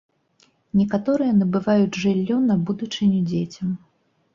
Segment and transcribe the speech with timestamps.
[0.79, 3.69] Некаторыя набываюць жыллё на будучыню дзецям.